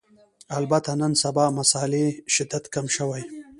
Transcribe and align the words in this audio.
البته 0.57 0.91
نن 1.01 1.11
سبا 1.23 1.45
مسألې 1.59 2.05
شدت 2.35 2.63
کم 2.73 2.85
شوی 2.95 3.23